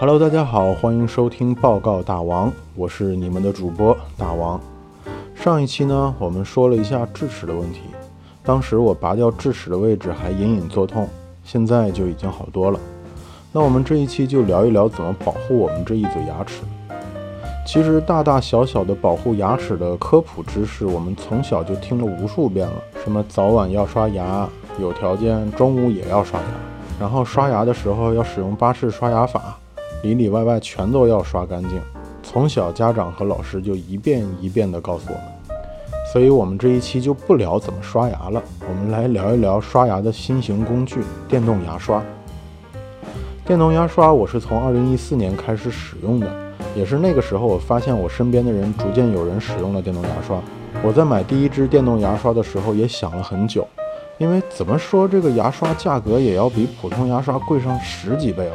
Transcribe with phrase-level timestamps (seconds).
[0.00, 4.58] Hello，大家好，欢迎收听报告大王，我是你们的主播大王。
[5.34, 7.80] 上一期呢，我们说了一下智齿的问题，
[8.42, 11.06] 当时我拔掉智齿的位置还隐隐作痛，
[11.44, 12.80] 现在就已经好多了。
[13.52, 16.62] 那我们这一期就聊一聊怎么保护我们这一嘴牙齿。
[17.66, 24.48] 其实大大小小的保护牙齿的科普知识，我们从小就听了无数遍了，什么早晚要刷牙，
[24.80, 26.46] 有条件中午也要刷牙，
[26.98, 29.58] 然后刷牙的时候要使用巴氏刷牙法，
[30.02, 31.80] 里里外外全都要刷干净。
[32.22, 35.22] 从小家长和老师就一遍一遍地告诉我们，
[36.12, 42.02] 所以我们这一期就不聊怎么刷牙了，我们来聊一聊刷牙的新型工具——电动牙刷。
[43.44, 46.30] 电动牙刷我是从二零一四年开始使用的，
[46.76, 50.40] 也是那个时候我发现我身边的人逐渐有人使用了电动牙刷。
[50.84, 53.66] 我在买第一支电动牙刷的时候也想了很久，
[54.18, 58.54] 因为怎么说这个牙刷价格也要比普通牙刷贵上十几倍了，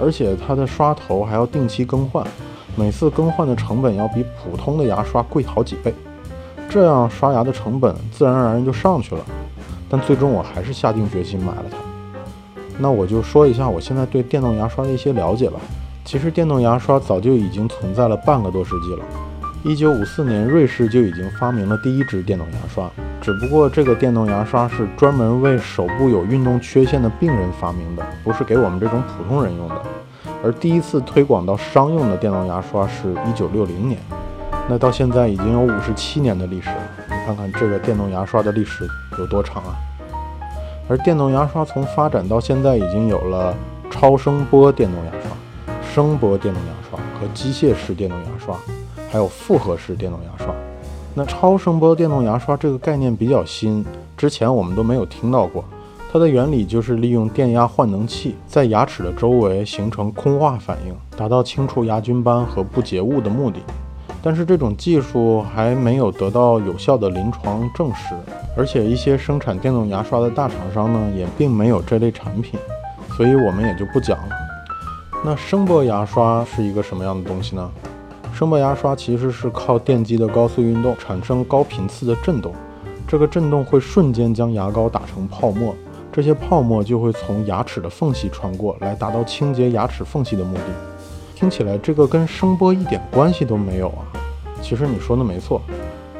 [0.00, 2.26] 而且它的刷头还要定期更换。
[2.76, 5.92] 每次更换的成本要比普通的牙刷贵好几倍，
[6.68, 9.20] 这样刷牙的成本自然而然就上去了。
[9.88, 11.76] 但最终我还是下定决心买了它。
[12.78, 15.58] 那我就说一下我现在对电动牙刷的一些了解吧。
[16.04, 19.04] 其实电动牙刷早就已经存在了半个多世纪了。
[19.62, 29.82] 一九五四年，瑞士就已经发明了第一支电动牙刷，只不过这个电动牙刷是专门为手部有运动缺陷的病人发明的，不是给我们这种普通人用的。
[30.42, 34.00] 而第一次推广到商用的电动牙刷是一九六零年，
[34.66, 36.82] 那到现在已经有五十七年的历史了。
[37.08, 39.76] 你看看这个电动牙刷的历史有多长啊！
[40.88, 43.54] 而电动牙刷从发展到现在，已经有了
[43.90, 48.56] 超声波电动牙刷、声波电动牙刷和机械式电动牙刷，
[49.10, 50.54] 还有复合式电动牙刷。
[51.14, 53.84] 那超声波电动牙刷这个概念比较新，
[54.16, 55.64] 之前我们都没有听到过。
[56.12, 63.60] 它的原理就是利用电压换能器在牙齿的周围形成空化反应，达到清除牙菌斑和不洁物的目的。
[64.22, 68.14] 但是这种技术还没有得到有效的临床证实，
[68.56, 72.58] 而且一些生产电动牙刷的大厂商呢也并没有这类产品，
[73.16, 74.28] 所以我们也就不讲了。
[75.24, 77.70] 那声波牙刷是一个什么样的东西呢？
[78.40, 82.54] 声波牙刷其实是靠电机的高速运动产生高频次的震动，
[83.06, 85.74] 这个震动会瞬间将牙膏打成泡沫。
[86.10, 90.62] 这些泡沫就会从牙齿的缝隙穿过来，达到清洁牙齿缝隙的目的。
[91.34, 94.08] 听起来这个跟声波一点关系都没有啊！
[94.62, 95.60] 其实你说的没错，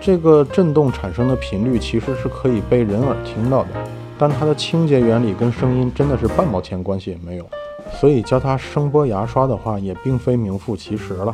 [0.00, 3.68] 这个震动产生的频率其实是可以被人耳听到的，
[4.18, 7.46] 但它的清洁原理跟声音真的是半毛钱关系也没有。
[7.92, 11.32] 所以叫它声波牙刷的话，也并非名副其实了。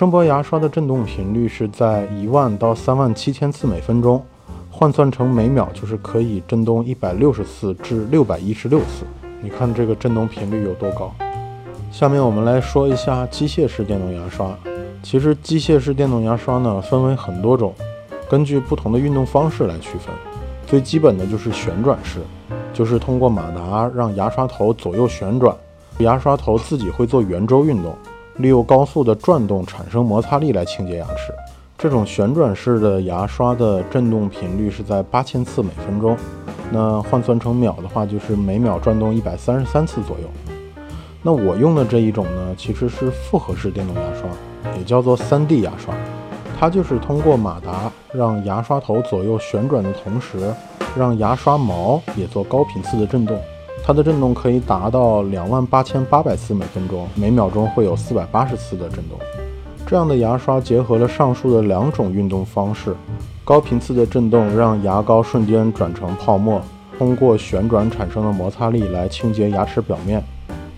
[0.00, 4.24] 声波牙刷的振动频率是在一万到三万七千次每分钟。
[4.70, 9.04] 换算成每秒就是可以震动一百六十次至六百一十六次，
[9.42, 11.12] 你看这个振动频率有多高？
[11.92, 14.56] 下面我们来说一下机械式电动牙刷。
[15.02, 17.74] 其实机械式电动牙刷呢分为很多种，
[18.26, 20.14] 根据不同的运动方式来区分。
[20.66, 22.20] 最基本的就是旋转式，
[22.72, 25.54] 就是通过马达让牙刷头左右旋转，
[25.98, 27.94] 牙刷头自己会做圆周运动，
[28.40, 31.32] 利用高速的转动产生摩擦力来清洁牙齿。
[31.76, 36.16] 这种旋转式的牙刷的振动频率是在八千次每分钟，
[36.70, 40.28] 那换算成秒的话，就是每秒转动一百三十三次左右。
[41.22, 44.28] 那我用的这一种呢，其实是复合式电动牙刷，
[44.76, 45.94] 也叫做三 D 牙刷。
[46.58, 50.52] 它就是通过马达让牙刷头左右旋转的同时，
[50.94, 53.38] 让牙刷毛也做高频次的振动。
[53.84, 59.18] 它的振动可以达到两万八千八百次每分钟，每秒钟会有四百八十次的震动。
[59.86, 62.94] 这样的牙刷结合了上述的两种运动方式，
[63.44, 66.62] 高频次的震动让牙膏瞬间转成泡沫，
[66.96, 70.22] 通过旋转产生的摩擦力来清洁牙齿表面。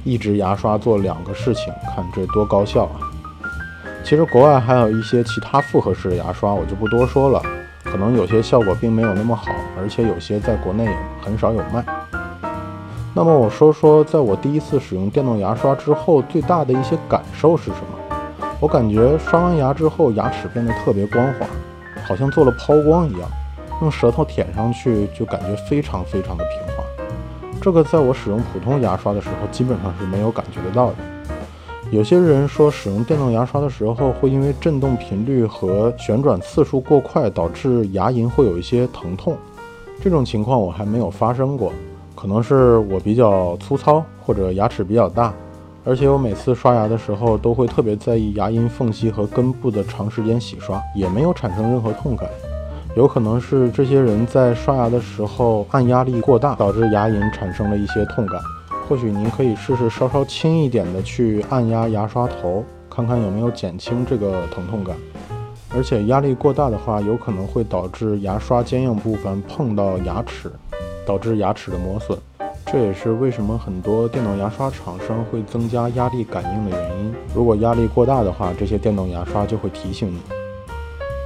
[0.05, 2.99] 一支牙刷做两个事情，看这多高效啊！
[4.03, 7.43] 其实国外还有一些其他复合式的牙刷，我就不多说了，
[7.85, 11.85] 可能有些效果并没有那么好，而且有些在国内也很少有卖。
[13.15, 18.17] 那么我说说，在我第一次使用电动牙刷之后，最大的一些感受是什么？
[18.59, 21.47] 我感觉刷完牙之后，牙齿变得特别光滑，
[22.07, 23.29] 好像做了抛光一样。
[23.83, 26.83] 用舌头舔上去，就感觉非常非常的平滑。
[27.61, 30.95] 这个在我使用普通牙刷的时候，基本上是没有感觉得到的。
[31.91, 39.37] 有些人说，使用电动牙刷的时候，会因为振动频率和旋转次数过快，导致牙龈会有一些疼痛。
[40.01, 41.73] 这种情况我还没有发生过，
[42.23, 45.35] 可能是我比较粗糙，或者牙齿比较大。
[45.85, 52.31] 而且我每次刷牙的时候都会特别在意牙龈缝隙和根部的长时间洗刷，也没有产生任何痛感。
[52.95, 58.41] 有可能是这些人在刷牙的时候按压力过大，导致牙龈产生了一些痛感，
[58.89, 64.95] 或许您可以试试稍稍轻一点的去按压牙刷头，看看有没有减轻这个疼痛感。
[65.75, 70.53] 而且压力过大的话，有可能会导致牙刷坚硬部分碰到牙齿，
[71.07, 72.19] 导致牙齿的磨损。
[72.67, 77.15] 这也是为什么很多电动牙刷厂商会增加压力感应的原因。
[77.35, 80.21] 如果压力过大的话，这些电动牙刷就会提醒你。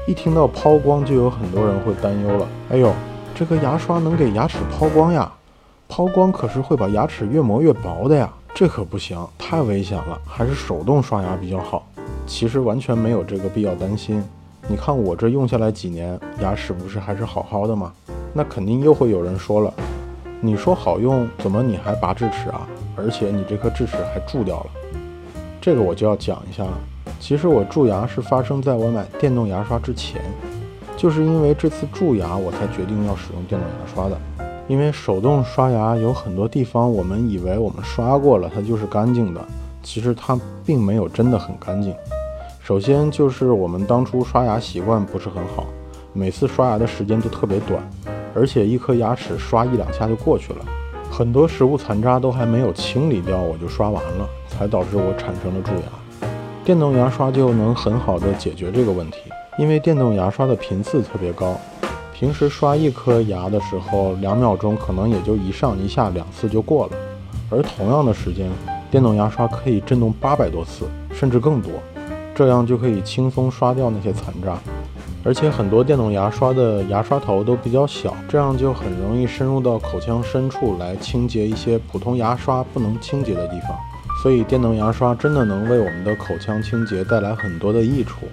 [0.06, 2.49] 一听到抛光，就有很多人会担忧了。
[2.70, 2.93] 哎呦，
[3.34, 5.31] 这个牙刷能给牙齿抛光呀？
[5.88, 11.87] 抛光可是会把牙齿越磨越薄的呀，这可不行，太危险了，还是手动刷牙比较好。
[12.26, 14.20] 其实完全没有这个必要担心。
[14.67, 17.93] 你看我这用下来几年，牙齿不是还是好好的吗？
[18.37, 19.73] 那肯定又会有人说了，
[20.43, 22.69] 你说好用，怎么你还拔智齿啊？
[22.94, 24.67] 而且你这颗智齿还蛀掉了。
[25.59, 26.79] 这个我就要讲一下了。
[27.19, 30.21] 其实我蛀牙是发生在我买电动牙刷之前，
[30.99, 34.21] 就是因为这次蛀牙，我才决定要使用电动牙刷的。
[34.69, 39.41] 因为手动刷牙有很多地方，我们以为我们刷过了，它就是干净的，
[39.82, 41.94] 其实它并没有真的很干净。
[42.62, 45.65] 首先就是我们当初刷牙习惯不是很好，
[46.12, 47.81] 每次刷牙的时间都特别短，
[48.37, 50.59] 而且一颗牙齿刷一两下就过去了，
[51.11, 56.29] 很多食物残渣都还没有清理掉，我就刷完了，才导致我产生了蛀牙。
[56.62, 59.21] 电动牙刷就能很好的解决这个问题，
[59.59, 61.59] 因为电动牙刷的频次特别高，
[62.12, 66.93] 平时刷一颗牙的时候，两秒钟可能也就一上一下两次就过了，
[67.49, 68.50] 而同样的时间，
[68.91, 71.73] 电动牙刷可以震动八百多次，甚至更多，
[72.35, 74.59] 这样就可以轻松刷掉那些残渣。
[75.26, 83.76] 而且很多电动牙刷的牙刷头都比较小，这样就很容易深入到口腔深处来清洁一些普通牙刷不能清洁的地方。
[84.23, 88.26] 所以电动牙刷真的能为我们的口腔清洁带来很多的益处。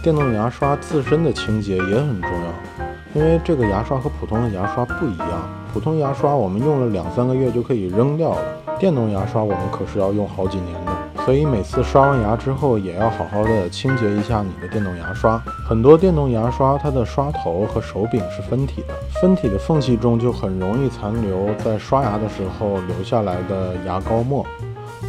[0.00, 5.28] 电动牙刷自身的清洁也很重要，因为这个牙刷和普通的牙刷不一样。
[5.72, 8.42] 普通牙刷我们用了两三个月就可以扔掉了，
[8.78, 10.91] 电动牙刷我们可是要用好几年的。
[11.24, 15.38] 所以每次刷完牙之后，也要好好的清洁一下你的电动牙刷。
[15.64, 24.44] 很多电动牙刷它的刷头和手柄是分体的，分体的缝隙中就很容易残留在刷牙的时候留下来的牙膏沫。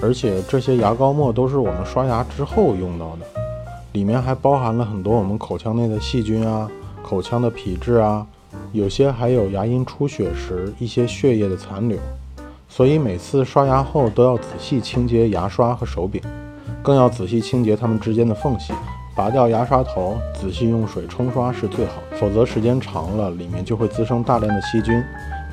[0.04, 3.26] 而且这些牙膏沫都是我们刷牙之后用到的，
[3.94, 6.70] 里面还包含了很多我们口腔内的细菌啊、
[7.02, 8.26] 口腔的皮质啊，
[8.72, 11.98] 有些还有牙龈出血时一些血液的残留。
[12.76, 16.20] 所以每次刷牙后都要仔细清洁牙刷和手柄，
[16.82, 18.74] 更要仔细清洁它们之间的缝隙，
[19.16, 25.04] 拔掉牙刷头，仔细用水冲刷是最好，否则时间长了里面就会滋生大量的细菌。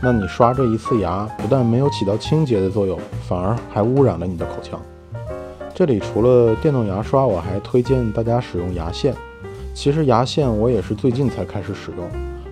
[0.03, 4.81] 那你刷这一次牙，不但没有起到清洁的作用，反而还污染了你的口腔。
[5.75, 9.15] 这里除了电动牙刷，我还推荐大家使用牙线。
[9.75, 12.09] 其实牙线我也是最近才开始使用，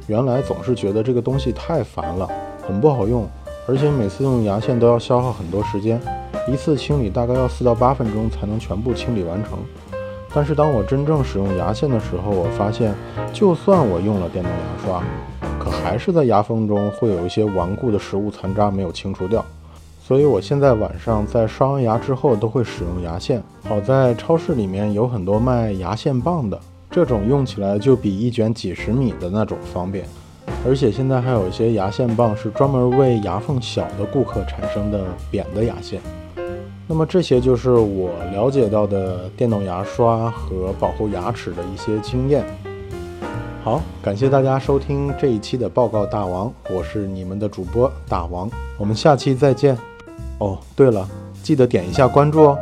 [0.09, 2.29] 原来总是觉得这个东西太烦了，
[2.67, 3.27] 很不好用，
[3.69, 6.01] 而且每次用牙线都要消耗很多时间，
[6.51, 9.59] 一次清理大概要四到八分钟才能全部清理完成。
[10.33, 12.95] 但是当我真正使用牙线的时候，我发现，
[13.31, 15.03] 就算我用了电动牙刷，
[15.59, 19.45] 可还是在牙缝中会有一些顽固的食物残渣没有清除掉，
[20.03, 23.43] 所以我现在晚上在刷完牙之后都会使用牙线。
[23.69, 26.59] 好在超市里面有很多卖牙线棒的，
[26.91, 30.07] 这种用起来就比一卷几十米的那种方便，
[30.67, 36.01] 而且现在还有一些牙线棒是专门为牙缝小的顾客产生的扁的牙线。
[36.87, 42.45] 那么这些就是我了解到的电动牙刷和保护牙齿的一些经验。
[43.63, 49.77] 好，感谢大家收听这一期的报告大王，我是你们的主播大王，我们下期再见。
[50.39, 51.07] 哦，对了，
[51.43, 52.59] 记得点一下关注哦。